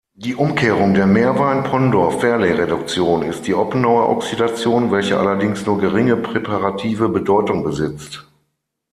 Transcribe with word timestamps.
Die 0.15 0.33
Umkehrung 0.33 0.95
der 0.95 1.05
Meerwein-Ponndorf-Verley-Reduktion 1.05 3.21
ist 3.21 3.45
die 3.45 3.53
Oppenauer-Oxidation, 3.53 4.89
welche 4.91 5.19
allerdings 5.19 5.63
nur 5.67 5.77
geringe 5.77 6.17
präparative 6.17 7.07
Bedeutung 7.07 7.63
besitzt. 7.63 8.25